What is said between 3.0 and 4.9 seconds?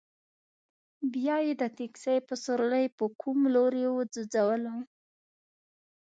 کوم لوري ځوځولو.